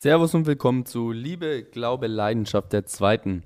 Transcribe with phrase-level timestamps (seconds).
[0.00, 3.42] Servus und willkommen zu Liebe, Glaube, Leidenschaft der zweiten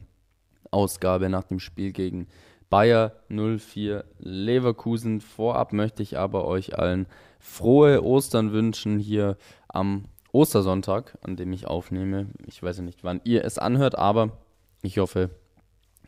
[0.70, 2.26] Ausgabe nach dem Spiel gegen
[2.68, 5.22] Bayer 04 Leverkusen.
[5.22, 7.06] Vorab möchte ich aber euch allen
[7.40, 12.26] frohe Ostern wünschen hier am Ostersonntag, an dem ich aufnehme.
[12.46, 14.36] Ich weiß ja nicht, wann ihr es anhört, aber
[14.82, 15.30] ich hoffe,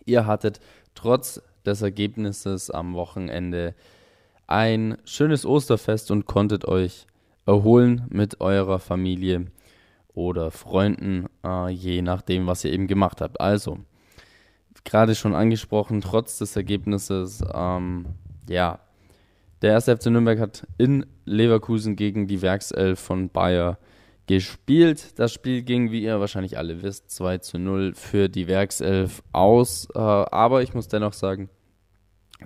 [0.04, 0.60] ihr hattet
[0.94, 3.74] trotz des Ergebnisses am Wochenende
[4.46, 7.06] ein schönes Osterfest und konntet euch
[7.46, 9.46] erholen mit eurer Familie
[10.14, 13.40] oder Freunden, äh, je nachdem, was ihr eben gemacht habt.
[13.40, 13.78] Also,
[14.84, 18.06] gerade schon angesprochen, trotz des Ergebnisses, ähm,
[18.48, 18.80] ja,
[19.62, 23.78] der erste FC Nürnberg hat in Leverkusen gegen die Werkself von Bayer
[24.26, 25.18] gespielt.
[25.18, 29.88] Das Spiel ging, wie ihr wahrscheinlich alle wisst, 2 zu 0 für die Werkself aus.
[29.94, 31.50] Äh, aber ich muss dennoch sagen,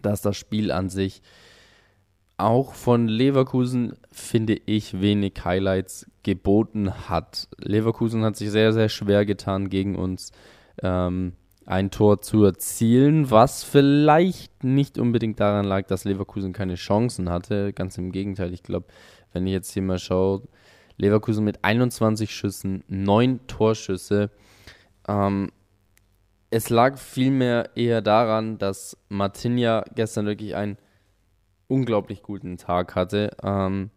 [0.02, 1.22] dass das Spiel an sich
[2.38, 7.48] auch von Leverkusen, finde ich, wenig Highlights geboten hat.
[7.58, 10.32] Leverkusen hat sich sehr, sehr schwer getan, gegen uns
[10.82, 11.32] ähm,
[11.66, 17.72] ein Tor zu erzielen, was vielleicht nicht unbedingt daran lag, dass Leverkusen keine Chancen hatte.
[17.72, 18.86] Ganz im Gegenteil, ich glaube,
[19.32, 20.42] wenn ich jetzt hier mal schaue,
[20.96, 24.30] Leverkusen mit 21 Schüssen, 9 Torschüsse.
[25.06, 25.50] Ähm,
[26.50, 30.78] es lag vielmehr eher daran, dass Martinia gestern wirklich einen
[31.68, 33.30] unglaublich guten Tag hatte.
[33.42, 33.90] Ähm,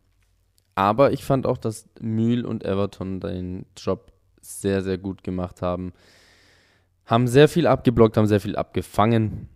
[0.76, 5.94] aber ich fand auch, dass Mühl und Everton den Job sehr, sehr gut gemacht haben.
[7.06, 9.50] Haben sehr viel abgeblockt, haben sehr viel abgefangen.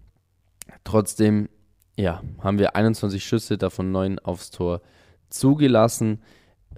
[0.83, 1.49] Trotzdem,
[1.97, 4.81] ja, haben wir 21 Schüsse, davon 9 aufs Tor
[5.29, 6.21] zugelassen.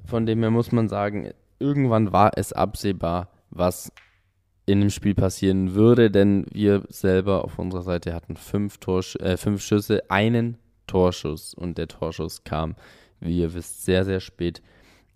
[0.05, 3.91] Von dem her muss man sagen, irgendwann war es absehbar, was
[4.65, 9.37] in dem Spiel passieren würde, denn wir selber auf unserer Seite hatten fünf, Torsch äh,
[9.37, 12.75] fünf Schüsse, einen Torschuss und der Torschuss kam,
[13.19, 14.61] wie ihr wisst, sehr, sehr spät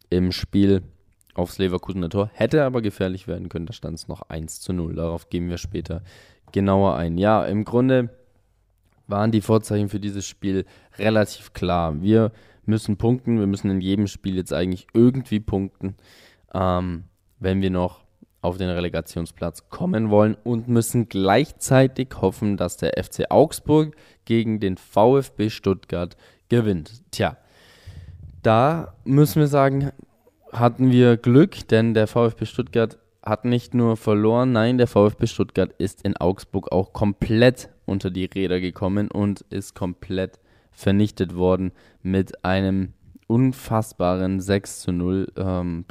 [0.09, 0.83] im Spiel
[1.33, 2.29] aufs Leverkusener Tor.
[2.33, 4.95] Hätte aber gefährlich werden können, da stand es noch 1 zu 0.
[4.95, 6.03] Darauf gehen wir später
[6.51, 7.17] genauer ein.
[7.17, 8.09] Ja, im Grunde
[9.07, 10.65] waren die Vorzeichen für dieses Spiel
[10.97, 12.01] relativ klar.
[12.01, 12.31] Wir
[12.65, 15.95] müssen punkten, wir müssen in jedem Spiel jetzt eigentlich irgendwie punkten,
[16.53, 17.05] ähm,
[17.39, 18.03] wenn wir noch
[18.41, 24.77] auf den Relegationsplatz kommen wollen und müssen gleichzeitig hoffen, dass der FC Augsburg gegen den
[24.77, 26.17] VfB Stuttgart
[26.49, 27.03] gewinnt.
[27.11, 27.37] Tja,
[28.41, 29.91] da müssen wir sagen,
[30.51, 35.71] hatten wir Glück, denn der VfB Stuttgart hat nicht nur verloren, nein, der VfB Stuttgart
[35.77, 40.39] ist in Augsburg auch komplett unter die Räder gekommen und ist komplett
[40.71, 42.93] vernichtet worden mit einem
[43.27, 45.27] unfassbaren 6 zu 0.
[45.37, 45.85] Ähm,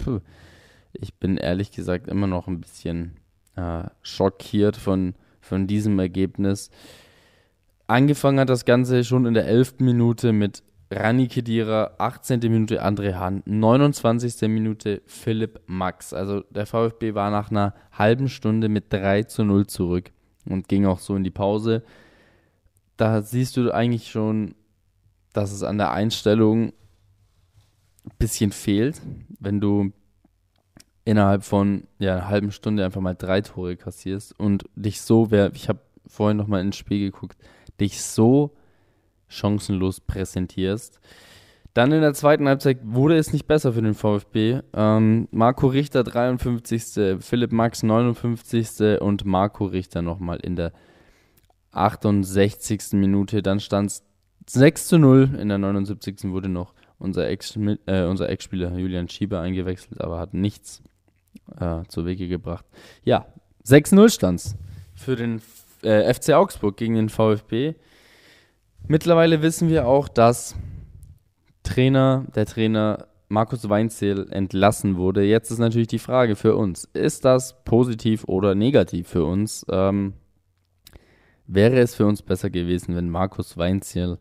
[0.93, 3.17] ich bin ehrlich gesagt immer noch ein bisschen
[3.57, 6.71] äh, schockiert von, von diesem Ergebnis.
[7.87, 9.81] Angefangen hat das Ganze schon in der 11.
[9.81, 10.63] Minute mit
[10.93, 12.41] Rani Kedira, 18.
[12.41, 14.49] Minute André Hahn, 29.
[14.49, 16.13] Minute Philipp Max.
[16.13, 20.11] Also der VfB war nach einer halben Stunde mit 3 zu 0 zurück
[20.47, 21.83] und ging auch so in die Pause.
[22.97, 24.55] Da siehst du eigentlich schon,
[25.33, 26.73] dass es an der Einstellung
[28.05, 29.01] ein bisschen fehlt,
[29.39, 29.93] wenn du
[31.05, 35.53] innerhalb von ja, einer halben Stunde einfach mal drei Tore kassierst und dich so, wer,
[35.55, 37.37] ich habe vorhin nochmal ins Spiel geguckt,
[37.81, 38.55] dich so
[39.29, 41.01] chancenlos präsentierst.
[41.73, 44.61] Dann in der zweiten Halbzeit wurde es nicht besser für den VfB.
[44.75, 49.01] Ähm, Marco Richter 53., Philipp Max 59.
[49.01, 50.73] und Marco Richter nochmal in der
[51.71, 52.95] 68.
[52.95, 53.43] Minute.
[53.43, 54.05] Dann stand es
[54.49, 55.39] 6 zu 0.
[55.41, 56.25] In der 79.
[56.25, 60.83] wurde noch unser Ex-Spieler äh, Ex Julian Schieber eingewechselt, aber hat nichts
[61.59, 62.65] äh, zu Wege gebracht.
[63.05, 63.27] Ja,
[63.67, 64.43] 6-0 stand
[64.95, 65.41] für den
[65.83, 67.75] äh, FC Augsburg gegen den VfB.
[68.87, 70.57] Mittlerweile wissen wir auch, dass
[71.63, 75.23] Trainer, der Trainer Markus Weinzierl entlassen wurde.
[75.23, 79.65] Jetzt ist natürlich die Frage für uns, ist das positiv oder negativ für uns?
[79.71, 80.15] Ähm,
[81.47, 84.19] wäre es für uns besser gewesen, wenn Markus Weinzierl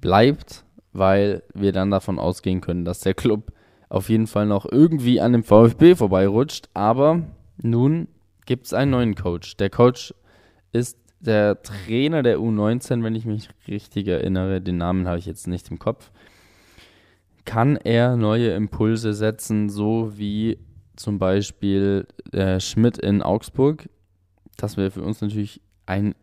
[0.00, 3.52] bleibt, weil wir dann davon ausgehen können, dass der Club
[3.92, 6.70] auf jeden Fall noch irgendwie an dem VfB vorbeirutscht.
[6.72, 7.22] Aber
[7.60, 8.08] nun
[8.46, 9.58] gibt es einen neuen Coach.
[9.58, 10.14] Der Coach
[10.72, 14.62] ist der Trainer der U19, wenn ich mich richtig erinnere.
[14.62, 16.10] Den Namen habe ich jetzt nicht im Kopf.
[17.44, 20.58] Kann er neue Impulse setzen, so wie
[20.96, 23.90] zum Beispiel äh, Schmidt in Augsburg?
[24.56, 26.14] Das wäre für uns natürlich ein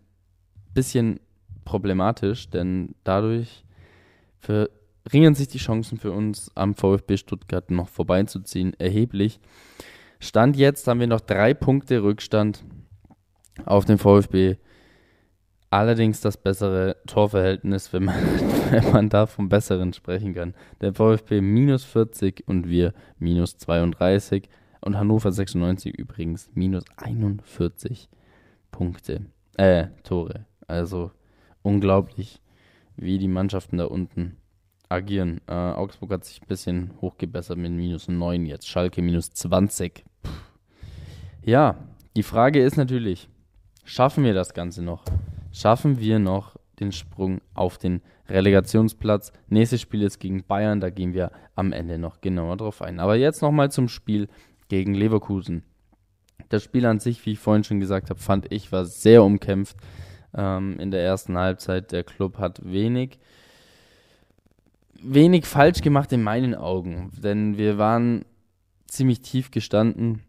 [0.73, 1.19] bisschen
[1.65, 3.63] problematisch, denn dadurch
[4.39, 4.71] für
[5.13, 9.39] ringen sich die Chancen für uns am VfB Stuttgart noch vorbeizuziehen erheblich.
[10.19, 12.63] Stand jetzt haben wir noch drei Punkte Rückstand
[13.65, 14.57] auf den VfB.
[15.71, 18.15] Allerdings das bessere Torverhältnis, wenn man,
[18.71, 20.55] wenn man da vom Besseren sprechen kann.
[20.81, 24.49] Der VfB minus 40 und wir minus 32.
[24.81, 28.09] Und Hannover 96 übrigens minus 41
[28.71, 29.25] Punkte,
[29.57, 30.45] äh, Tore.
[30.67, 31.11] Also
[31.61, 32.41] unglaublich,
[32.95, 34.37] wie die Mannschaften da unten
[34.89, 35.39] agieren.
[35.47, 38.67] Äh, Augsburg hat sich ein bisschen hochgebessert mit minus 9 jetzt.
[38.67, 40.03] Schalke minus 20.
[40.23, 40.29] Puh.
[41.43, 41.75] Ja,
[42.15, 43.29] die Frage ist natürlich,
[43.85, 45.03] schaffen wir das Ganze noch?
[45.51, 49.31] Schaffen wir noch den Sprung auf den Relegationsplatz?
[49.47, 52.99] Nächstes Spiel ist gegen Bayern, da gehen wir am Ende noch genauer drauf ein.
[52.99, 54.27] Aber jetzt nochmal zum Spiel
[54.67, 55.63] gegen Leverkusen.
[56.49, 59.77] Das Spiel an sich, wie ich vorhin schon gesagt habe, fand ich, war sehr umkämpft
[60.33, 61.91] ähm, in der ersten Halbzeit.
[61.91, 63.19] Der Club hat wenig,
[65.03, 68.25] wenig falsch gemacht in meinen Augen, denn wir waren
[68.87, 70.21] ziemlich tief gestanden.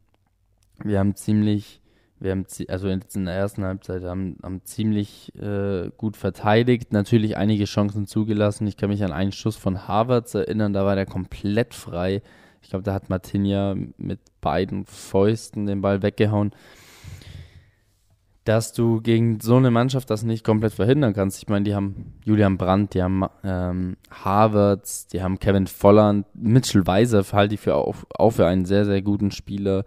[0.82, 1.81] Wir haben ziemlich,
[2.19, 7.64] wir haben also in der ersten Halbzeit haben, haben ziemlich äh, gut verteidigt, natürlich einige
[7.64, 8.67] Chancen zugelassen.
[8.67, 12.23] Ich kann mich an einen Schuss von Harvards erinnern, da war der komplett frei.
[12.62, 16.52] Ich glaube, da hat Martinia mit beiden Fäusten den Ball weggehauen.
[18.44, 21.42] Dass du gegen so eine Mannschaft das nicht komplett verhindern kannst.
[21.42, 26.87] Ich meine, die haben Julian Brandt, die haben ähm, Harvards, die haben Kevin Volland, Mitchell
[26.87, 29.84] Weiser halte ich für auch, auch für einen sehr, sehr guten Spieler.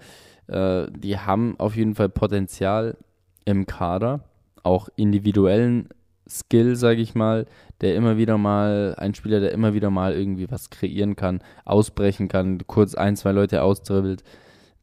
[0.48, 2.98] Äh, die haben auf jeden Fall Potenzial
[3.46, 4.22] im Kader,
[4.62, 5.90] auch individuellen
[6.30, 7.46] Skill, sage ich mal,
[7.82, 12.28] der immer wieder mal, ein Spieler, der immer wieder mal irgendwie was kreieren kann, ausbrechen
[12.28, 14.24] kann, kurz ein, zwei Leute austribbelt,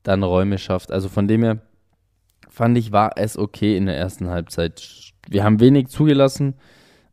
[0.02, 0.92] dann Räume schafft.
[0.92, 1.58] Also von dem her
[2.50, 5.12] fand ich, war es okay in der ersten Halbzeit.
[5.28, 6.54] Wir haben wenig zugelassen.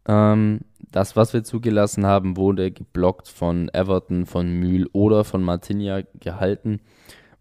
[0.08, 0.62] Ähm,
[0.92, 6.82] das, was wir zugelassen haben, wurde geblockt von Everton, von Mühl oder von Martinia gehalten.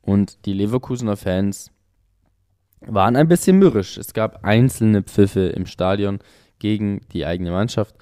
[0.02, 1.70] Und die Leverkusener Fans
[2.80, 3.96] waren ein bisschen mürrisch.
[3.96, 6.18] Es gab einzelne Pfiffe im Stadion
[6.58, 7.96] gegen die eigene Mannschaft.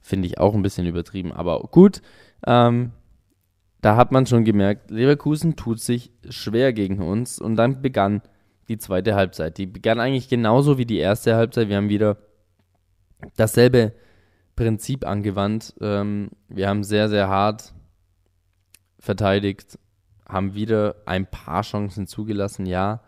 [0.00, 2.02] Finde ich auch ein bisschen übertrieben, aber gut.
[2.46, 2.92] Ähm,
[3.80, 8.22] da hat man schon gemerkt, Leverkusen tut sich schwer gegen uns und dann begann
[8.68, 9.58] die zweite Halbzeit.
[9.58, 11.68] Die begann eigentlich genauso wie die erste Halbzeit.
[11.68, 12.16] Wir haben wieder
[13.36, 13.92] dasselbe
[14.56, 15.74] Prinzip angewandt.
[15.80, 17.74] Ähm, wir haben sehr, sehr hart
[18.98, 19.78] verteidigt,
[20.28, 23.02] haben wieder ein paar Chancen zugelassen, ja.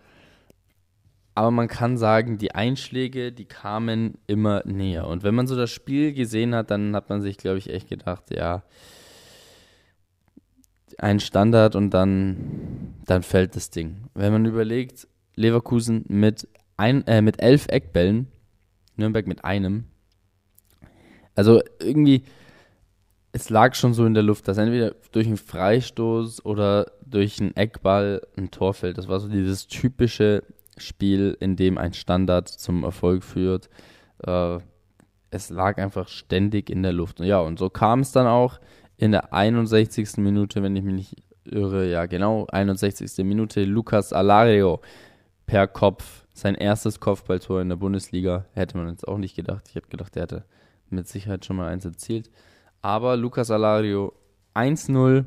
[1.35, 5.07] Aber man kann sagen, die Einschläge, die kamen immer näher.
[5.07, 7.89] Und wenn man so das Spiel gesehen hat, dann hat man sich, glaube ich, echt
[7.89, 8.63] gedacht, ja,
[10.99, 14.09] ein Standard und dann, dann fällt das Ding.
[14.15, 15.07] Wenn man überlegt,
[15.39, 18.29] Leverkusen mit, ein, äh, mit elf Eckbällen,
[18.97, 19.85] Nürnberg mit einem.
[21.35, 22.25] Also irgendwie,
[23.33, 27.55] es lag schon so in der Luft, dass entweder durch einen Freistoß oder durch einen
[27.57, 28.99] Eckball ein Tor fällt.
[28.99, 30.43] Das war so dieses typische
[30.77, 33.69] Spiel, in dem ein Standard zum Erfolg führt.
[34.27, 34.59] Äh,
[35.31, 37.21] es lag einfach ständig in der Luft.
[37.21, 38.59] Ja, und so kam es dann auch
[38.97, 40.17] in der 61.
[40.17, 43.25] Minute, wenn ich mich nicht irre, ja genau, 61.
[43.25, 44.81] Minute, Lucas Alario
[45.49, 49.65] per Kopf, sein erstes Kopfballtor in der Bundesliga, hätte man jetzt auch nicht gedacht.
[49.69, 50.45] Ich hätte gedacht, der hätte
[50.91, 52.31] mit Sicherheit schon mal eins erzielt.
[52.83, 54.13] Aber Lucas Alario
[54.55, 55.25] 1-0.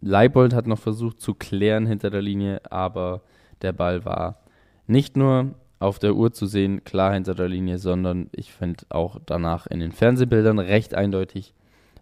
[0.00, 3.22] Leibold hat noch versucht zu klären hinter der Linie, aber
[3.62, 4.44] der Ball war
[4.86, 9.18] nicht nur auf der Uhr zu sehen, klar hinter der Linie, sondern ich finde auch
[9.26, 11.52] danach in den Fernsehbildern recht eindeutig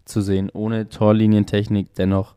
[0.05, 1.95] zu sehen, ohne Torlinientechnik.
[1.95, 2.35] Dennoch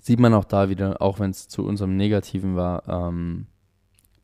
[0.00, 3.46] sieht man auch da wieder, auch wenn es zu unserem Negativen war, ähm,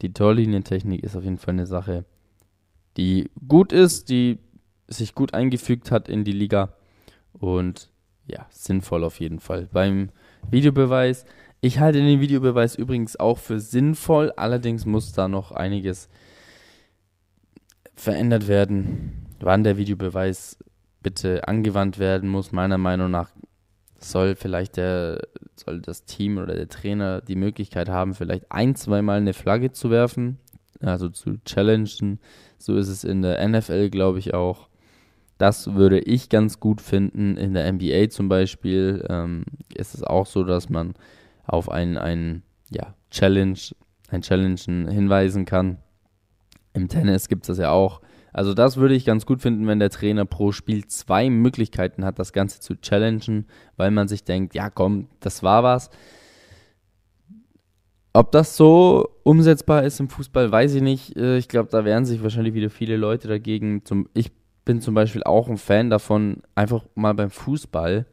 [0.03, 2.05] die Torlinientechnik ist auf jeden Fall eine Sache,
[2.97, 4.39] die gut ist, die
[4.89, 6.75] sich gut eingefügt hat in die Liga
[7.33, 7.91] und
[8.27, 9.69] ja, sinnvoll auf jeden Fall.
[9.73, 10.11] Beim
[10.51, 11.25] Videobeweis,
[11.61, 16.09] ich halte den Videobeweis übrigens auch für sinnvoll, allerdings muss da noch einiges
[17.95, 19.27] verändert werden.
[19.41, 20.59] Wann der Videobeweis
[21.03, 23.31] bitte angewandt werden muss, meiner Meinung nach
[24.05, 25.21] soll vielleicht der,
[25.57, 29.91] soll das Team oder der Trainer die Möglichkeit haben, vielleicht ein, zweimal eine Flagge zu
[29.91, 30.39] werfen,
[30.81, 32.19] also zu challengen.
[32.59, 34.69] So ist es in der NFL, glaube ich, auch.
[35.39, 37.37] Das würde ich ganz gut finden.
[37.37, 39.45] In der NBA zum Beispiel ähm,
[39.75, 40.95] ist es auch so, dass man
[41.45, 43.59] auf ein, ein ja, Challenge,
[44.09, 45.79] ein Challengen hinweisen kann.
[46.75, 48.01] Im Tennis gibt es das ja auch.
[48.33, 52.19] Also das würde ich ganz gut finden, wenn der Trainer pro Spiel zwei Möglichkeiten hat,
[52.19, 53.47] das Ganze zu challengen,
[53.77, 55.91] weil man sich denkt, ja komm, das war was.
[58.15, 61.17] Ob das so umsetzbar ist im Fußball, weiß ich nicht.
[61.17, 63.83] Äh, ich glaube, da wehren sich wahrscheinlich wieder viele Leute dagegen.
[64.15, 64.33] ich
[64.65, 68.07] bin zum Beispiel auch ein Fan davon, einfach mal beim Fußball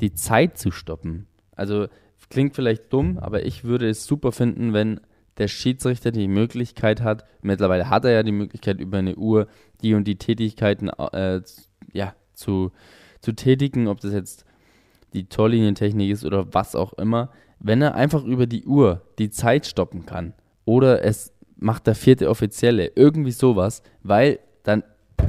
[0.00, 1.26] die Zeit zu stoppen.
[1.54, 1.86] Also
[2.34, 5.00] klingt vielleicht dumm, aber ich würde es super finden, wenn
[5.38, 9.46] der Schiedsrichter die Möglichkeit hat, mittlerweile hat er ja die Möglichkeit über eine Uhr
[9.82, 11.40] die und die Tätigkeiten äh,
[11.92, 12.72] ja, zu,
[13.20, 14.44] zu tätigen, ob das jetzt
[15.12, 19.66] die Torlinientechnik ist oder was auch immer, wenn er einfach über die Uhr die Zeit
[19.66, 24.82] stoppen kann oder es macht der vierte Offizielle, irgendwie sowas, weil dann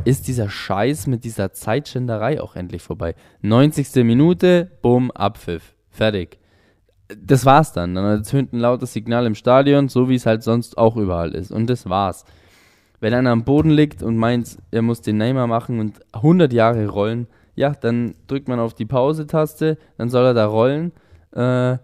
[0.03, 3.15] ist dieser Scheiß mit dieser Zeitschänderei auch endlich vorbei.
[3.41, 4.03] 90.
[4.03, 5.75] Minute, bumm, Abpfiff.
[5.89, 6.39] Fertig.
[7.07, 7.95] Das war's dann.
[7.95, 11.51] Dann ertönt ein lautes Signal im Stadion, so wie es halt sonst auch überall ist.
[11.51, 12.25] Und das war's.
[13.00, 16.88] Wenn einer am Boden liegt und meint, er muss den Neymar machen und 100 Jahre
[16.88, 20.91] rollen, ja, dann drückt man auf die Pause-Taste, dann soll er da rollen.
[21.33, 21.77] Äh,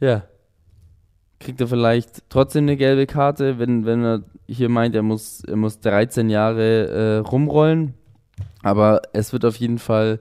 [0.00, 0.22] ja,
[1.38, 5.56] kriegt er vielleicht trotzdem eine gelbe Karte, wenn, wenn er hier meint, er muss, er
[5.56, 7.94] muss 13 Jahre äh, rumrollen.
[8.62, 10.20] Aber es wird auf jeden Fall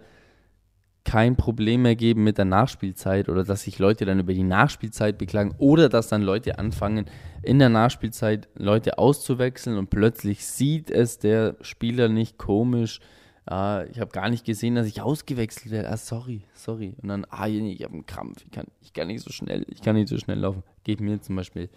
[1.06, 5.18] kein Problem mehr geben mit der Nachspielzeit oder dass sich Leute dann über die Nachspielzeit
[5.18, 7.06] beklagen oder dass dann Leute anfangen,
[7.42, 13.00] in der Nachspielzeit Leute auszuwechseln und plötzlich sieht es der Spieler nicht komisch.
[13.46, 15.90] Ah, ich habe gar nicht gesehen, dass ich ausgewechselt werde.
[15.90, 16.96] Ah, sorry, sorry.
[17.02, 18.44] Und dann, ah, ich habe einen Krampf.
[18.46, 20.62] Ich kann, ich kann nicht so schnell, ich kann nicht so schnell laufen.
[20.84, 21.70] Geht mir zum Beispiel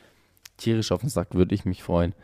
[0.59, 2.15] tierisch auf den Sack, würde ich mich freuen,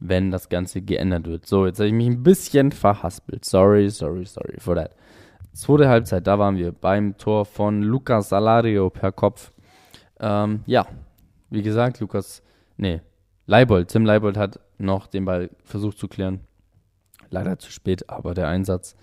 [0.00, 1.46] wenn das Ganze geändert wird.
[1.46, 3.44] So, jetzt habe ich mich ein bisschen verhaspelt.
[3.44, 4.96] Sorry, sorry, sorry for that.
[5.52, 9.52] Zweite Halbzeit, da waren wir beim Tor von Lucas Salario per Kopf.
[10.20, 10.86] Ähm, ja,
[11.50, 12.42] wie gesagt, Lukas,
[12.76, 13.00] nee,
[13.46, 16.40] Leibold, Tim Leibold hat noch den Ball versucht zu klären.
[17.30, 18.96] Leider zu spät, aber der Einsatz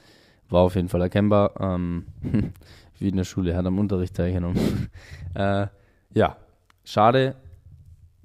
[0.50, 1.60] war auf jeden Fall erkennbar.
[1.60, 2.08] Ähm,
[3.00, 4.90] wie in der Schule, hat am Unterricht teilgenommen.
[5.36, 5.68] äh,
[6.14, 6.38] ja,
[6.84, 7.36] schade,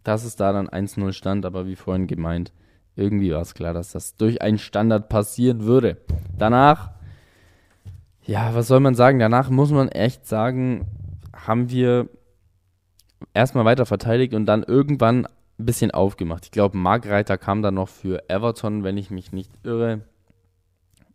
[0.05, 2.53] dass es da dann 1-0 stand, aber wie vorhin gemeint,
[2.97, 5.99] irgendwie war es klar, dass das durch einen Standard passieren würde.
[6.39, 6.93] Danach,
[8.25, 9.19] ja, was soll man sagen?
[9.19, 10.87] Danach muss man echt sagen,
[11.35, 12.09] haben wir
[13.35, 16.45] erstmal weiter verteidigt und dann irgendwann ein bisschen aufgemacht.
[16.45, 20.03] Ich glaube, Mark Reiter kam dann noch für Everton, wenn ich mich nicht irre.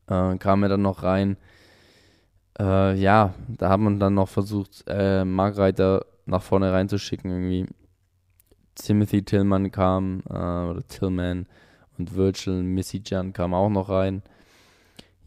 [0.07, 1.37] Äh, kam er dann noch rein.
[2.59, 7.67] Äh, ja, da haben wir dann noch versucht, äh, Mark Reiter nach vorne reinzuschicken irgendwie.
[8.75, 11.47] Timothy Tillman kam, äh, oder Tillman
[11.97, 14.23] und Virgil Missy-Jan kam auch noch rein.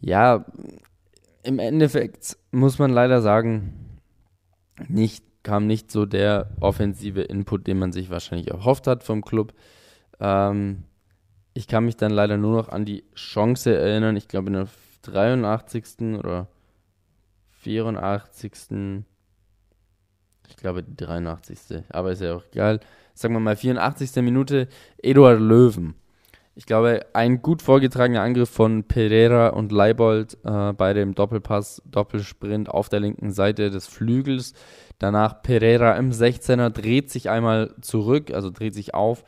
[0.00, 0.44] Ja,
[1.42, 3.98] im Endeffekt muss man leider sagen,
[4.88, 9.54] nicht kam nicht so der offensive Input, den man sich wahrscheinlich erhofft hat vom Club.
[10.18, 10.84] Ähm,
[11.54, 14.16] ich kann mich dann leider nur noch an die Chance erinnern.
[14.16, 14.68] Ich glaube, in der
[15.02, 16.18] 83.
[16.18, 16.48] oder
[17.60, 18.52] 84.
[20.48, 21.84] Ich glaube, die 83.
[21.88, 22.80] Aber ist ja auch egal.
[23.14, 24.16] Sagen wir mal, 84.
[24.22, 24.68] Minute,
[24.98, 25.94] Eduard Löwen.
[26.60, 32.68] Ich glaube, ein gut vorgetragener Angriff von Pereira und Leibold äh, bei dem Doppelpass, Doppelsprint
[32.68, 34.52] auf der linken Seite des Flügels.
[34.98, 39.24] Danach Pereira im 16er dreht sich einmal zurück, also dreht sich auf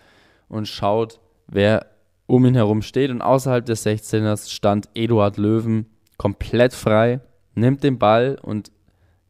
[0.50, 1.86] und schaut, wer
[2.26, 3.10] um ihn herum steht.
[3.10, 5.86] Und außerhalb des 16ers stand Eduard Löwen
[6.18, 7.20] komplett frei,
[7.54, 8.72] nimmt den Ball und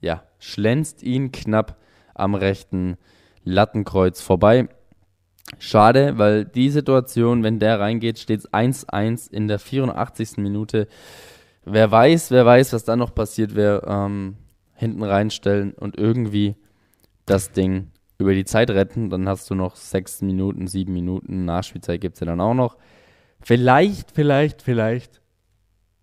[0.01, 1.77] ja, schlänzt ihn knapp
[2.15, 2.97] am rechten
[3.45, 4.69] Lattenkreuz vorbei.
[5.59, 10.39] Schade, weil die Situation, wenn der reingeht, steht es 1-1 in der 84.
[10.39, 10.89] Minute.
[11.65, 13.83] Wer weiß, wer weiß, was dann noch passiert wäre.
[13.87, 14.37] Ähm,
[14.75, 16.57] hinten reinstellen und irgendwie
[17.25, 19.11] das Ding über die Zeit retten.
[19.11, 21.45] Dann hast du noch sechs Minuten, sieben Minuten.
[21.45, 22.77] Nachspielzeit gibt es ja dann auch noch.
[23.41, 25.21] Vielleicht, vielleicht, vielleicht.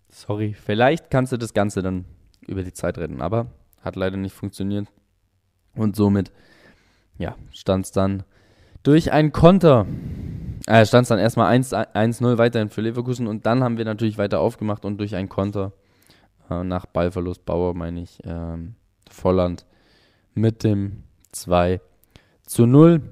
[0.08, 2.06] Sorry, vielleicht kannst du das Ganze dann
[2.46, 3.20] über die Zeit retten.
[3.20, 3.48] Aber
[3.82, 4.88] hat leider nicht funktioniert.
[5.74, 6.32] Und somit,
[7.18, 8.24] ja, stand es dann
[8.82, 9.86] durch ein Konter.
[10.66, 14.40] Äh, stand es dann erstmal 1-0 weiterhin für Leverkusen und dann haben wir natürlich weiter
[14.40, 15.72] aufgemacht und durch ein Konter
[16.50, 18.74] äh, nach Ballverlust Bauer, meine ich, ähm,
[19.10, 19.66] Volland
[20.34, 21.80] mit dem 2
[22.46, 23.02] zu 0.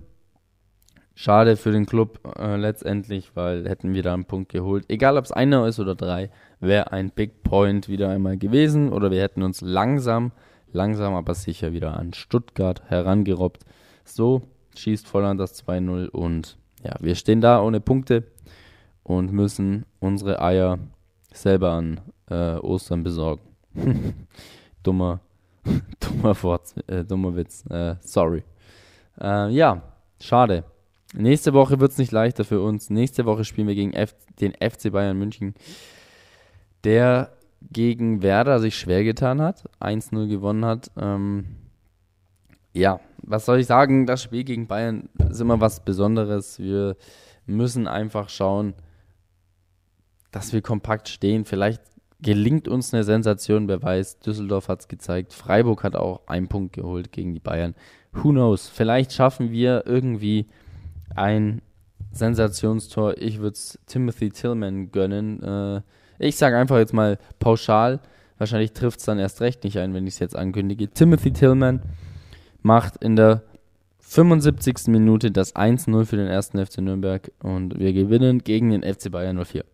[1.14, 4.84] Schade für den Club äh, letztendlich, weil hätten wir da einen Punkt geholt.
[4.88, 8.92] Egal ob es einer ist oder drei, wäre ein Big Point wieder einmal gewesen.
[8.92, 10.30] Oder wir hätten uns langsam,
[10.70, 13.64] langsam aber sicher wieder an Stuttgart herangerobbt.
[14.04, 14.42] So
[14.76, 18.24] schießt Volland das 2-0 und ja, wir stehen da ohne Punkte
[19.02, 20.78] und müssen unsere Eier
[21.32, 23.42] selber an äh, Ostern besorgen.
[24.82, 25.20] dummer,
[26.00, 27.64] dummer Wort, äh, dummer Witz.
[27.70, 28.44] Äh, sorry.
[29.20, 29.82] Äh, ja,
[30.20, 30.64] schade.
[31.14, 32.90] Nächste Woche wird es nicht leichter für uns.
[32.90, 35.54] Nächste Woche spielen wir gegen F den FC Bayern München,
[36.84, 37.32] der
[37.72, 40.90] gegen Werder sich schwer getan hat, 1-0 gewonnen hat.
[40.96, 41.46] Ähm,
[42.74, 44.06] ja, was soll ich sagen?
[44.06, 46.58] Das Spiel gegen Bayern ist immer was Besonderes.
[46.58, 46.96] Wir
[47.46, 48.74] müssen einfach schauen,
[50.30, 51.44] dass wir kompakt stehen.
[51.44, 51.82] Vielleicht
[52.20, 54.20] gelingt uns eine Sensation, wer weiß.
[54.20, 55.34] Düsseldorf hat es gezeigt.
[55.34, 57.74] Freiburg hat auch einen Punkt geholt gegen die Bayern.
[58.12, 58.68] Who knows?
[58.68, 60.46] Vielleicht schaffen wir irgendwie
[61.14, 61.60] ein
[62.12, 63.18] Sensationstor.
[63.18, 65.42] Ich würde es Timothy Tillman gönnen.
[65.42, 65.82] Äh,
[66.18, 68.00] ich sage einfach jetzt mal pauschal.
[68.38, 70.88] Wahrscheinlich trifft es dann erst recht nicht ein, wenn ich es jetzt ankündige.
[70.88, 71.82] Timothy Tillman
[72.62, 73.42] macht in der
[74.00, 74.88] 75.
[74.88, 79.44] Minute das 1-0 für den ersten FC Nürnberg und wir gewinnen gegen den FC Bayern
[79.44, 79.64] 04.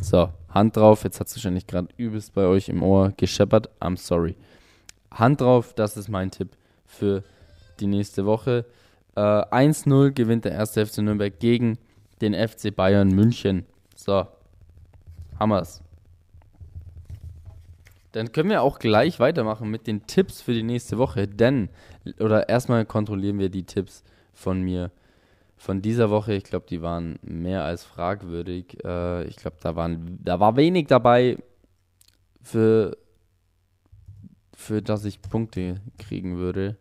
[0.00, 3.68] So, Hand drauf, jetzt hat es wahrscheinlich gerade übelst bei euch im Ohr gescheppert.
[3.80, 4.36] I'm sorry.
[5.10, 6.50] Hand drauf, das ist mein Tipp
[6.86, 7.22] für
[7.80, 8.64] die nächste Woche.
[9.16, 11.78] Äh, 1-0 gewinnt der erste FC Nürnberg gegen
[12.20, 13.64] den FC Bayern München.
[13.94, 14.26] So,
[15.38, 15.82] Hammers.
[18.12, 21.68] Dann können wir auch gleich weitermachen mit den Tipps für die nächste Woche, denn,
[22.18, 24.02] oder erstmal kontrollieren wir die Tipps
[24.32, 24.90] von mir
[25.56, 26.32] von dieser Woche.
[26.32, 28.82] Ich glaube, die waren mehr als fragwürdig.
[28.82, 31.36] Äh, ich glaube, da, da war wenig dabei,
[32.42, 32.96] für,
[34.54, 36.78] für das ich Punkte kriegen würde.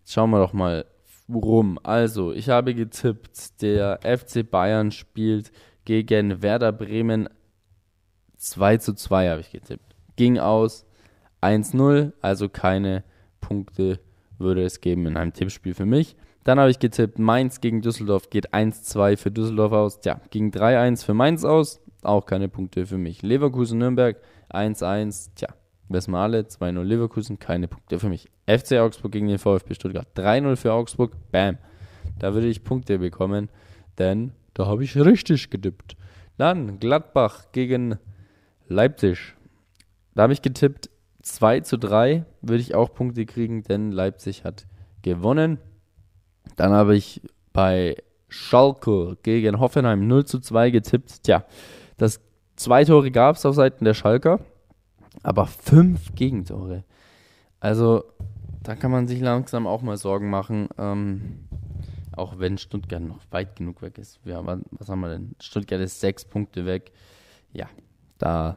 [0.00, 0.84] Jetzt schauen wir doch mal
[1.28, 1.78] rum.
[1.82, 5.52] Also, ich habe getippt, der FC Bayern spielt
[5.84, 7.28] gegen Werder Bremen
[8.36, 9.95] 2 zu 2 habe ich getippt.
[10.16, 10.86] Ging aus
[11.42, 13.04] 1-0, also keine
[13.40, 14.00] Punkte
[14.38, 16.16] würde es geben in einem Tippspiel für mich.
[16.44, 20.00] Dann habe ich getippt, Mainz gegen Düsseldorf geht 1-2 für Düsseldorf aus.
[20.00, 21.80] Tja, ging 3-1 für Mainz aus.
[22.02, 23.22] Auch keine Punkte für mich.
[23.22, 24.16] Leverkusen-Nürnberg
[24.50, 25.30] 1-1.
[25.34, 25.48] Tja,
[25.90, 26.42] alle.
[26.42, 28.28] 2-0 Leverkusen, keine Punkte für mich.
[28.46, 31.12] FC Augsburg gegen den VfB Stuttgart 3-0 für Augsburg.
[31.32, 31.58] Bam.
[32.18, 33.48] Da würde ich Punkte bekommen,
[33.98, 35.96] denn da habe ich richtig gedippt.
[36.38, 37.98] Dann Gladbach gegen
[38.68, 39.35] Leipzig.
[40.16, 40.88] Da habe ich getippt
[41.22, 44.66] 2 zu 3 würde ich auch Punkte kriegen, denn Leipzig hat
[45.02, 45.58] gewonnen.
[46.56, 47.20] Dann habe ich
[47.52, 47.96] bei
[48.28, 51.22] Schalke gegen Hoffenheim 0 zu 2 getippt.
[51.24, 51.44] Tja,
[51.98, 52.20] das
[52.56, 54.40] zwei Tore gab es auf Seiten der Schalker,
[55.22, 56.84] aber fünf Gegentore.
[57.60, 58.04] Also,
[58.62, 60.68] da kann man sich langsam auch mal Sorgen machen.
[60.78, 61.46] Ähm,
[62.12, 64.18] auch wenn Stuttgart noch weit genug weg ist.
[64.24, 65.34] Ja, was haben wir denn?
[65.40, 66.92] Stuttgart ist sechs Punkte weg.
[67.52, 67.68] Ja,
[68.16, 68.56] da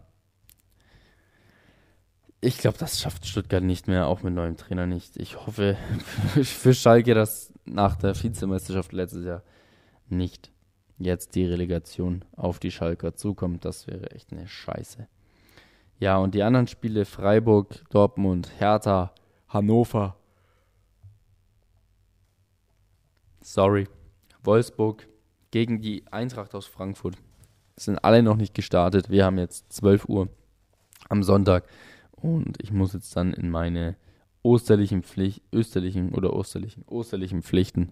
[2.42, 5.18] ich glaube, das schafft Stuttgart nicht mehr, auch mit neuem Trainer nicht.
[5.18, 5.78] Ich hoffe
[6.44, 9.44] für Schalke, dass nach der Vizemeisterschaft letztes Jahr
[10.08, 10.52] nicht
[10.98, 13.66] jetzt die Relegation auf die Schalker zukommt.
[13.66, 15.08] Das wäre echt eine Scheiße.
[16.00, 19.14] Ja, und die anderen Spiele Freiburg, Dortmund, Hertha,
[19.50, 20.16] Hannover.
[23.42, 23.88] Sorry.
[24.44, 25.08] Wolfsburg
[25.52, 27.16] gegen die Eintracht aus Frankfurt.
[27.76, 29.10] Sind alle noch nicht gestartet.
[29.10, 30.30] Wir haben jetzt 12 Uhr
[31.10, 31.66] am Sonntag.
[32.22, 33.96] Und ich muss jetzt dann in meine
[34.44, 37.92] osterlichen Pflicht, österlichen oder osterlichen, osterlichen Pflichten.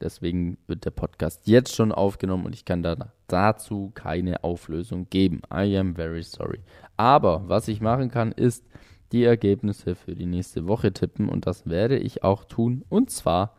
[0.00, 5.42] Deswegen wird der Podcast jetzt schon aufgenommen und ich kann da, dazu keine Auflösung geben.
[5.52, 6.60] I am very sorry.
[6.96, 8.64] Aber was ich machen kann, ist
[9.12, 12.84] die Ergebnisse für die nächste Woche tippen und das werde ich auch tun.
[12.88, 13.56] Und zwar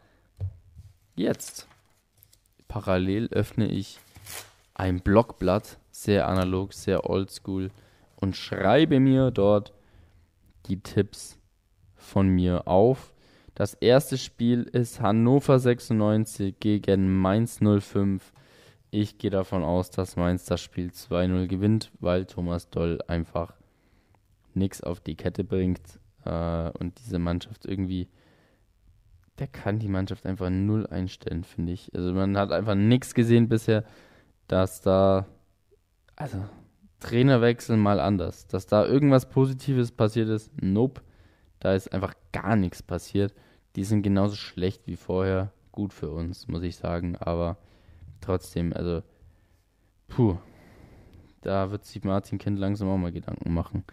[1.15, 1.67] jetzt.
[2.67, 3.99] Parallel öffne ich
[4.73, 7.71] ein Blockblatt, sehr analog, sehr oldschool
[8.17, 9.71] und schreibe mir dort
[10.67, 11.39] die Tipps
[11.95, 13.13] von mir auf.
[13.55, 18.33] Das erste Spiel ist Hannover 96 gegen Mainz 05.
[18.91, 23.53] Ich gehe davon aus, dass Mainz das Spiel 2-0 gewinnt, weil Thomas Doll einfach
[24.53, 25.81] nichts auf die Kette bringt
[26.25, 28.07] äh, und diese Mannschaft irgendwie,
[29.39, 31.93] der kann die Mannschaft einfach null einstellen, finde ich.
[31.93, 33.83] Also man hat einfach nichts gesehen bisher,
[34.47, 35.25] dass da,
[36.15, 36.43] also
[36.99, 38.47] Trainerwechsel mal anders.
[38.47, 41.01] Dass da irgendwas Positives passiert ist, nope.
[41.59, 43.33] Da ist einfach gar nichts passiert.
[43.75, 45.51] Die sind genauso schlecht wie vorher.
[45.71, 47.15] Gut für uns, muss ich sagen.
[47.17, 47.57] Aber
[48.21, 49.01] trotzdem, also,
[50.07, 50.37] puh.
[51.41, 53.83] Da wird sich Martin Kind langsam auch mal Gedanken machen,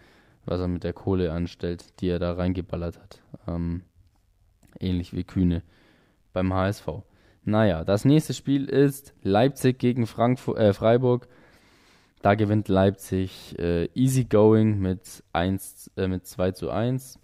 [0.45, 3.21] was er mit der Kohle anstellt, die er da reingeballert hat.
[3.47, 3.83] Ähm,
[4.79, 5.61] ähnlich wie Kühne
[6.33, 6.87] beim HSV.
[7.45, 11.27] Naja, das nächste Spiel ist Leipzig gegen Frankfurt, äh, Freiburg.
[12.23, 17.19] Da gewinnt Leipzig äh, easygoing mit, 1, äh, mit 2 zu 1.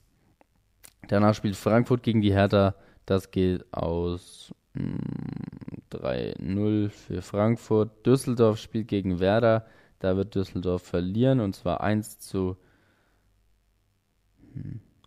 [1.08, 2.76] Danach spielt Frankfurt gegen die Hertha.
[3.06, 8.06] Das geht aus 3-0 hm, für Frankfurt.
[8.06, 9.66] Düsseldorf spielt gegen Werder.
[10.00, 12.58] Da wird Düsseldorf verlieren und zwar 1 zu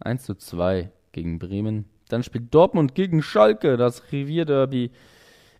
[0.00, 1.85] 1 hm, zu 2 gegen Bremen.
[2.09, 4.90] Dann spielt Dortmund gegen Schalke, das Revierderby.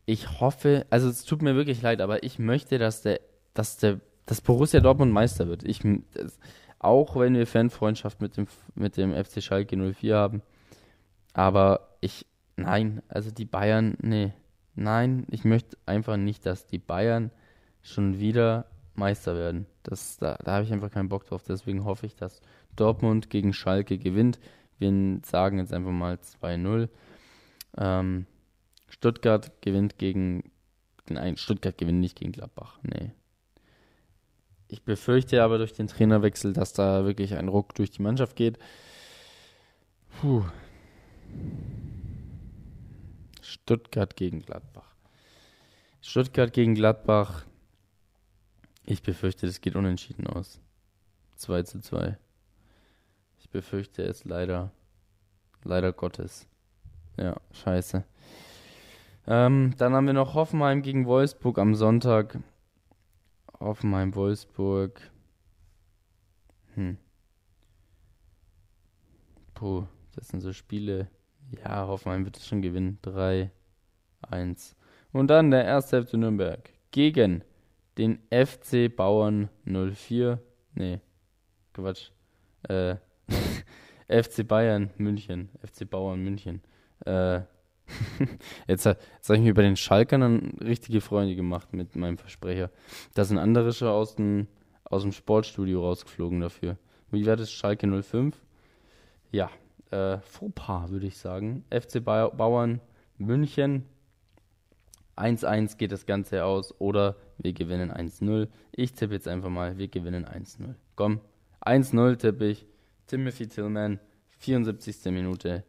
[0.07, 3.21] Ich hoffe, also es tut mir wirklich leid, aber ich möchte, dass der,
[3.53, 5.65] dass der dass Borussia Dortmund Meister wird.
[5.65, 5.81] Ich,
[6.13, 6.39] das,
[6.79, 10.43] auch wenn wir Fanfreundschaft mit dem, mit dem FC Schalke 04 haben.
[11.33, 14.33] Aber ich, nein, also die Bayern, nee,
[14.75, 17.31] nein, ich möchte einfach nicht, dass die Bayern
[17.83, 19.67] schon wieder Meister werden.
[19.83, 21.43] Das, da da habe ich einfach keinen Bock drauf.
[21.47, 22.41] Deswegen hoffe ich, dass
[22.77, 24.39] Dortmund gegen Schalke gewinnt.
[24.79, 26.89] Wir sagen jetzt einfach mal 2-0.
[27.79, 28.27] Ähm,
[28.89, 30.51] Stuttgart gewinnt gegen.
[31.09, 32.79] Nein, Stuttgart gewinnt nicht gegen Gladbach.
[32.83, 33.13] Nee.
[34.73, 38.59] Ich befürchte aber durch den Trainerwechsel, dass da wirklich ein Ruck durch die Mannschaft geht.
[40.19, 40.45] Puh.
[43.43, 44.95] Stuttgart gegen Gladbach.
[46.01, 47.45] Stuttgart gegen Gladbach.
[48.87, 50.59] Ich befürchte, es geht unentschieden aus.
[51.37, 52.17] 2 zu 2.
[53.41, 54.73] Ich befürchte es leider.
[55.65, 56.49] Leider Gottes.
[57.19, 58.05] Ja, scheiße.
[59.27, 62.39] Ähm, dann haben wir noch Hoffenheim gegen Wolfsburg am Sonntag.
[63.62, 65.01] Hoffenheim, Wolfsburg.
[66.75, 66.98] Hm.
[69.55, 71.09] Puh, das sind so Spiele.
[71.64, 72.98] Ja, Hoffenheim wird es schon gewinnen.
[73.03, 73.51] 3,
[74.22, 74.77] 1.
[75.12, 77.44] Und dann der erste FC Nürnberg gegen
[77.98, 80.40] den FC Bauern 04.
[80.75, 81.01] Nee,
[81.72, 82.11] Quatsch.
[82.68, 82.96] Äh,
[84.09, 85.51] FC Bayern München.
[85.64, 86.62] FC Bauern München.
[87.05, 87.42] Äh,
[88.67, 92.71] jetzt, jetzt habe ich mir über den Schalkern richtige Freunde gemacht mit meinem Versprecher.
[93.15, 94.49] Da sind andere schon aus dem,
[94.85, 96.77] aus dem Sportstudio rausgeflogen dafür.
[97.11, 97.53] Wie war das?
[97.53, 98.37] Schalke 05?
[99.31, 99.51] Ja,
[99.91, 101.65] äh, Fauxpas würde ich sagen.
[101.71, 102.81] FC Bauern
[103.19, 103.87] München
[105.17, 108.49] 1-1 geht das Ganze aus oder wir gewinnen 1-0.
[108.73, 110.75] Ich tippe jetzt einfach mal, wir gewinnen 1-0.
[110.97, 111.21] Komm,
[111.61, 112.67] 1-0 tippe ich.
[113.07, 114.01] Timothy Tillman,
[114.39, 115.13] 74.
[115.13, 115.65] Minute.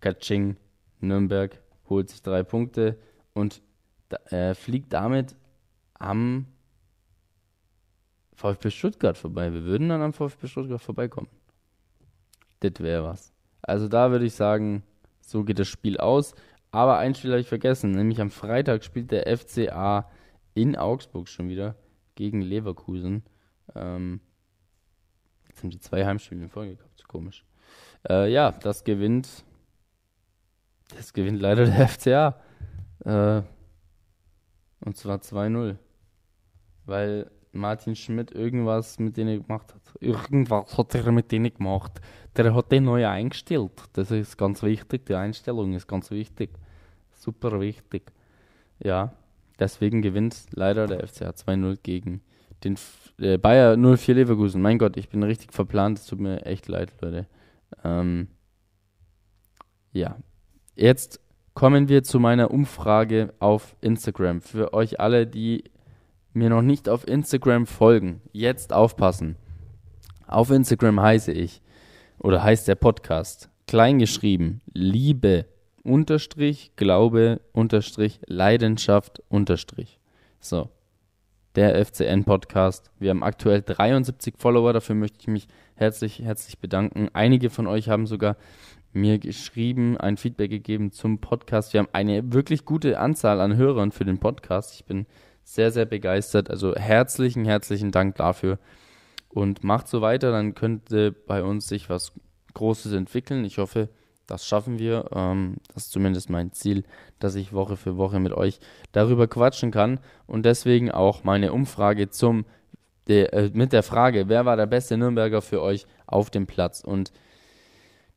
[0.00, 0.56] Katsching,
[1.02, 2.98] Nürnberg holt sich drei Punkte
[3.34, 3.62] und
[4.30, 5.36] äh, fliegt damit
[5.94, 6.46] am
[8.34, 9.52] VfB Stuttgart vorbei.
[9.52, 11.28] Wir würden dann am VfB Stuttgart vorbeikommen.
[12.60, 13.32] Das wäre was.
[13.62, 14.82] Also da würde ich sagen,
[15.20, 16.34] so geht das Spiel aus.
[16.70, 20.08] Aber ein Spiel habe ich vergessen, nämlich am Freitag spielt der FCA
[20.54, 21.76] in Augsburg schon wieder
[22.14, 23.22] gegen Leverkusen.
[23.74, 24.20] Ähm,
[25.48, 27.44] jetzt haben die zwei Heimspiele in Folge gehabt, komisch.
[28.08, 29.44] Äh, ja, das gewinnt.
[30.96, 32.36] Das gewinnt leider der FCA.
[33.04, 33.42] Äh,
[34.84, 35.76] und zwar 2-0.
[36.86, 39.82] Weil Martin Schmidt irgendwas mit denen gemacht hat.
[40.00, 42.00] Irgendwas hat er mit denen gemacht.
[42.36, 43.72] Der hat den neu eingestellt.
[43.92, 45.06] Das ist ganz wichtig.
[45.06, 46.50] Die Einstellung ist ganz wichtig.
[47.12, 48.10] Super wichtig.
[48.82, 49.12] Ja,
[49.58, 52.22] deswegen gewinnt leider der FCA 2-0 gegen
[52.64, 52.76] den
[53.18, 54.62] äh, Bayer 04 Leverkusen.
[54.62, 55.98] Mein Gott, ich bin richtig verplant.
[55.98, 57.26] Es tut mir echt leid, Leute.
[57.84, 58.28] Ähm,
[59.92, 60.16] ja,
[60.74, 61.20] jetzt
[61.54, 64.40] kommen wir zu meiner Umfrage auf Instagram.
[64.40, 65.64] Für euch alle, die
[66.32, 69.36] mir noch nicht auf Instagram folgen, jetzt aufpassen.
[70.26, 71.60] Auf Instagram heiße ich,
[72.18, 75.46] oder heißt der Podcast, kleingeschrieben, Liebe,
[75.82, 79.98] Unterstrich, Glaube, Unterstrich, Leidenschaft, Unterstrich.
[80.40, 80.70] So,
[81.54, 82.90] der FCN-Podcast.
[82.98, 87.08] Wir haben aktuell 73 Follower, dafür möchte ich mich herzlich, herzlich bedanken.
[87.12, 88.36] Einige von euch haben sogar
[88.92, 91.72] mir geschrieben, ein Feedback gegeben zum Podcast.
[91.72, 94.74] Wir haben eine wirklich gute Anzahl an Hörern für den Podcast.
[94.74, 95.06] Ich bin
[95.44, 96.50] sehr, sehr begeistert.
[96.50, 98.58] Also herzlichen, herzlichen Dank dafür.
[99.28, 102.12] Und macht so weiter, dann könnte bei uns sich was
[102.54, 103.44] Großes entwickeln.
[103.44, 103.88] Ich hoffe,
[104.26, 105.08] das schaffen wir.
[105.14, 106.84] Ähm, das ist zumindest mein Ziel,
[107.18, 108.60] dass ich Woche für Woche mit euch
[108.92, 110.00] darüber quatschen kann.
[110.26, 112.44] Und deswegen auch meine Umfrage zum,
[113.08, 116.82] äh, mit der Frage, wer war der beste Nürnberger für euch auf dem Platz?
[116.84, 117.12] Und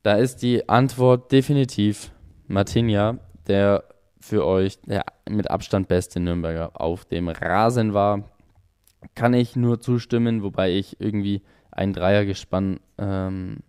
[0.05, 2.11] da ist die Antwort definitiv
[2.45, 3.85] Martinia, der
[4.19, 8.29] für euch der mit Abstand beste Nürnberger auf dem Rasen war.
[9.15, 11.41] Kann ich nur zustimmen, wobei ich irgendwie
[11.71, 13.61] ein Dreiergespann ähm,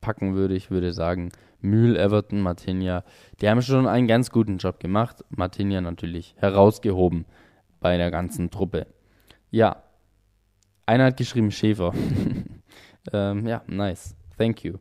[0.00, 0.56] packen würde.
[0.56, 3.04] Ich würde sagen, Mühl, Everton, Martinia,
[3.40, 5.24] die haben schon einen ganz guten Job gemacht.
[5.28, 7.26] Martinia natürlich herausgehoben
[7.78, 8.88] bei der ganzen Truppe.
[9.52, 9.84] Ja,
[10.84, 11.94] einer hat geschrieben Schäfer.
[13.12, 14.16] ähm, ja, nice.
[14.36, 14.78] Thank you.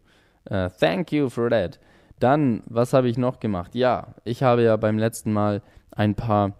[0.50, 1.80] Uh, thank you for that.
[2.20, 3.76] Dann, was habe ich noch gemacht?
[3.76, 6.54] Ja, ich habe ja beim letzten Mal ein paar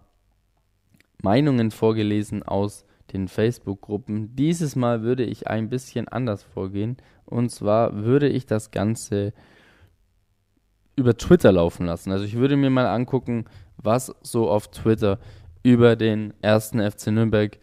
[1.22, 4.34] Meinungen vorgelesen aus den Facebook-Gruppen.
[4.36, 6.96] Dieses Mal würde ich ein bisschen anders vorgehen.
[7.24, 9.32] Und zwar würde ich das Ganze
[10.96, 12.10] über Twitter laufen lassen.
[12.10, 13.44] Also ich würde mir mal angucken,
[13.76, 15.18] was so auf Twitter
[15.62, 17.58] über den ersten FC Nürnberg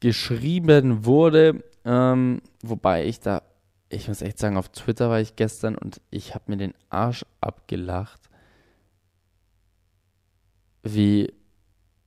[0.00, 1.62] geschrieben wurde.
[1.84, 3.42] Ähm, wobei ich da
[3.92, 7.24] ich muss echt sagen, auf Twitter war ich gestern und ich habe mir den Arsch
[7.40, 8.20] abgelacht,
[10.82, 11.32] wie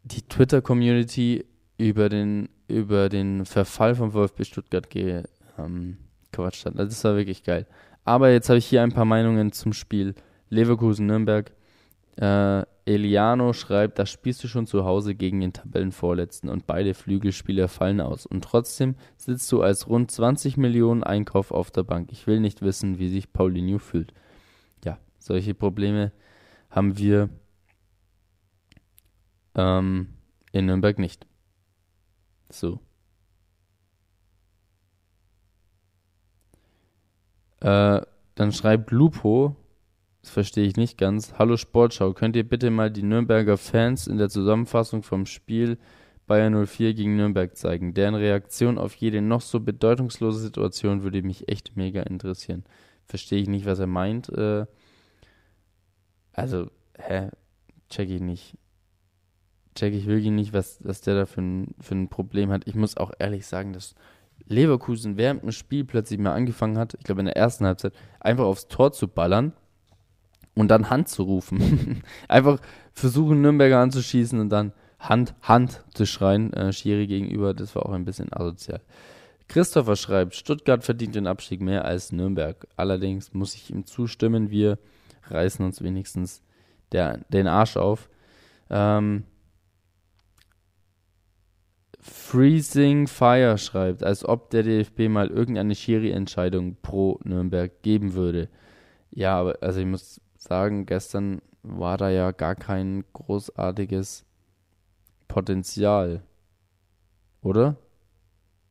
[0.04, 1.46] die Twitter-Community
[1.78, 6.80] über den, über den Verfall von VfB Stuttgart gequatscht ähm, hat.
[6.80, 7.68] Das war wirklich geil.
[8.04, 10.16] Aber jetzt habe ich hier ein paar Meinungen zum Spiel
[10.50, 11.52] Leverkusen-Nürnberg.
[12.18, 17.68] Äh, Eliano schreibt, da spielst du schon zu Hause gegen den Tabellenvorletzten und beide Flügelspieler
[17.68, 18.28] fallen aus.
[18.28, 22.12] Und trotzdem sitzt du als rund 20 Millionen Einkauf auf der Bank.
[22.12, 24.14] Ich will nicht wissen, wie sich Paulinho fühlt.
[24.84, 26.12] Ja, solche Probleme
[26.70, 27.30] haben wir
[29.56, 30.10] ähm,
[30.52, 31.26] in Nürnberg nicht.
[32.50, 32.80] So.
[37.62, 38.02] Äh,
[38.36, 39.56] dann schreibt Lupo,
[40.26, 41.36] Das verstehe ich nicht ganz.
[41.38, 45.78] Hallo Sportschau, könnt ihr bitte mal die Nürnberger Fans in der Zusammenfassung vom Spiel
[46.26, 47.94] Bayern 04 gegen Nürnberg zeigen?
[47.94, 52.64] Deren Reaktion auf jede noch so bedeutungslose Situation würde mich echt mega interessieren.
[53.06, 54.30] Verstehe ich nicht, was er meint.
[54.30, 54.66] Äh,
[56.34, 57.30] also, hä?
[57.92, 58.58] Check ich nicht.
[59.76, 62.64] Check ich wirklich nicht, was, was der da für ein, für ein Problem hat.
[62.66, 63.94] Ich muss auch ehrlich sagen, dass
[64.48, 68.46] Leverkusen während dem Spiel plötzlich mal angefangen hat, ich glaube in der ersten Halbzeit, einfach
[68.46, 69.54] aufs Tor zu ballern
[70.56, 72.04] und dann Hand zu rufen.
[72.28, 72.60] einfach
[72.94, 77.54] versuchen, Nürnberger anzuschießen und dann Hand, Hand zu schreien, äh, Schiri gegenüber.
[77.54, 78.82] Das war auch ein bisschen asozial.
[79.48, 82.68] Christopher schreibt, Stuttgart verdient den Abstieg mehr als Nürnberg.
[82.76, 84.80] Allerdings muss ich ihm zustimmen, wir
[85.28, 86.42] reißen uns wenigstens
[86.92, 88.10] der, den Arsch auf.
[88.70, 89.26] Ähm,
[92.00, 98.48] Freezing Fire schreibt, als ob der DFB mal irgendeine Schiri-Entscheidung pro Nürnberg geben würde.
[99.10, 104.26] Ja, aber also ich muss sagen, gestern war da ja gar kein großartiges
[105.28, 106.22] Potenzial.
[107.42, 107.76] Oder?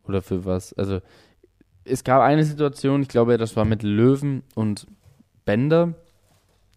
[0.05, 0.73] Oder für was?
[0.75, 1.01] Also,
[1.85, 4.87] es gab eine Situation, ich glaube, das war mit Löwen und
[5.45, 5.95] Bender,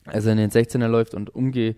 [0.06, 1.76] als er in den 16er läuft und umge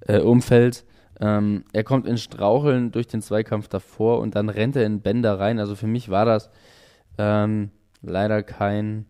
[0.00, 0.84] äh, umfällt
[1.20, 5.38] ähm, er kommt in Straucheln durch den Zweikampf davor und dann rennt er in Bänder
[5.38, 5.58] rein.
[5.58, 6.50] Also für mich war das
[7.18, 7.70] ähm,
[8.02, 9.06] leider kein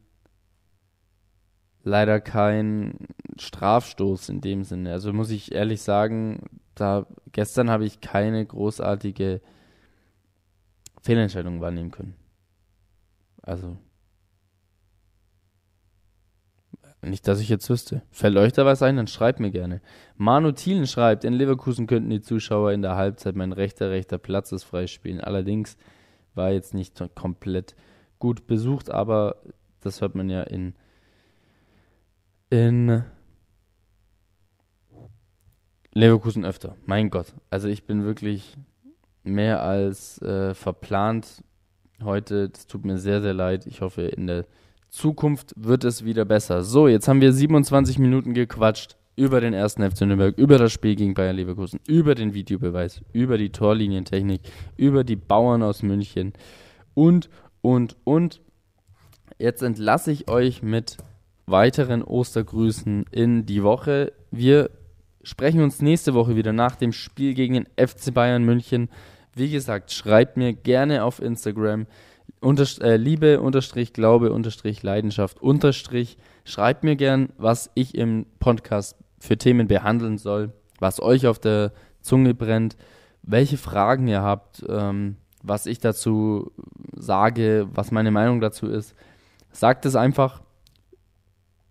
[1.86, 2.98] leider kein
[3.38, 4.92] Strafstoß in dem Sinne.
[4.92, 6.40] Also muss ich ehrlich sagen,
[6.74, 9.40] da gestern habe ich keine großartige
[11.00, 12.16] Fehlentscheidung wahrnehmen können.
[13.42, 13.76] Also
[17.02, 18.02] Nicht, dass ich jetzt wüsste.
[18.10, 19.80] Fällt euch da was ein, dann schreibt mir gerne.
[20.16, 24.50] Manu Thielen schreibt, in Leverkusen könnten die Zuschauer in der Halbzeit mein rechter, rechter Platz
[24.50, 25.20] ist freispielen.
[25.20, 25.76] Allerdings
[26.34, 27.76] war jetzt nicht komplett
[28.18, 29.36] gut besucht, aber
[29.80, 30.74] das hört man ja in,
[32.50, 33.02] in
[35.92, 36.76] Leverkusen öfter.
[36.84, 37.32] Mein Gott.
[37.50, 38.56] Also ich bin wirklich
[39.24, 41.42] mehr als äh, verplant
[42.02, 42.48] heute.
[42.50, 43.66] Das tut mir sehr, sehr leid.
[43.66, 44.44] Ich hoffe, in der
[44.90, 46.62] Zukunft wird es wieder besser.
[46.62, 50.94] So, jetzt haben wir 27 Minuten gequatscht über den ersten FC Nürnberg, über das Spiel
[50.94, 54.42] gegen Bayern Leverkusen, über den Videobeweis, über die Torlinientechnik,
[54.76, 56.34] über die Bauern aus München
[56.94, 57.30] und,
[57.62, 58.42] und, und.
[59.38, 60.98] Jetzt entlasse ich euch mit
[61.46, 64.12] weiteren Ostergrüßen in die Woche.
[64.30, 64.70] Wir
[65.22, 68.88] sprechen uns nächste Woche wieder nach dem Spiel gegen den FC Bayern München.
[69.34, 71.86] Wie gesagt, schreibt mir gerne auf Instagram.
[72.40, 76.18] Unterst äh, Liebe, Unterstrich, Glaube, Unterstrich, Leidenschaft, Unterstrich.
[76.44, 81.72] Schreibt mir gern, was ich im Podcast für Themen behandeln soll, was euch auf der
[82.00, 82.76] Zunge brennt,
[83.22, 86.52] welche Fragen ihr habt, ähm, was ich dazu
[86.94, 88.94] sage, was meine Meinung dazu ist.
[89.52, 90.42] Sagt es einfach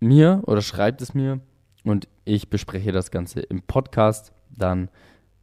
[0.00, 1.40] mir oder schreibt es mir
[1.84, 4.88] und ich bespreche das Ganze im Podcast dann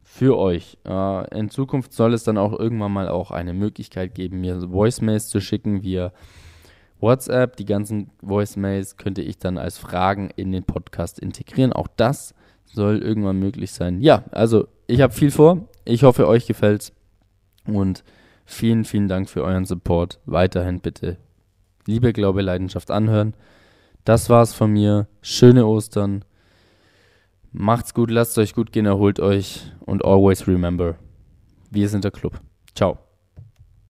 [0.02, 0.78] für euch.
[0.86, 5.28] Äh, in Zukunft soll es dann auch irgendwann mal auch eine Möglichkeit geben, mir Voicemails
[5.28, 6.12] zu schicken via
[7.00, 7.56] WhatsApp.
[7.56, 11.72] Die ganzen Voicemails könnte ich dann als Fragen in den Podcast integrieren.
[11.72, 14.00] Auch das soll irgendwann möglich sein.
[14.00, 15.68] Ja, also ich habe viel vor.
[15.84, 16.92] Ich hoffe, euch gefällt's.
[17.66, 18.04] Und
[18.44, 20.20] vielen, vielen Dank für euren Support.
[20.26, 21.16] Weiterhin bitte
[21.86, 23.34] Liebe, Glaube, Leidenschaft anhören.
[24.04, 25.08] Das war's von mir.
[25.22, 26.24] Schöne Ostern.
[27.52, 30.96] Macht's gut, lasst euch gut gehen, erholt euch und always remember,
[31.70, 32.40] wir sind der Club.
[32.74, 33.03] Ciao.